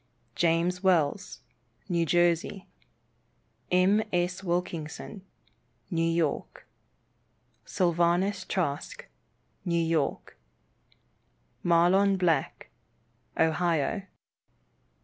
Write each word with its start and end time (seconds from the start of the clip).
James 0.33 0.81
Wells, 0.81 1.41
New 1.87 2.07
Jersey. 2.07 2.67
M. 3.71 4.01
S. 4.11 4.41
Wilkinson, 4.43 5.21
New 5.91 6.01
York. 6.09 6.65
Sylvanus 7.65 8.43
Trask, 8.43 9.07
New 9.63 9.77
York. 9.77 10.39
Mahlon 11.63 12.17
Black, 12.17 12.71
Ohio. 13.39 14.01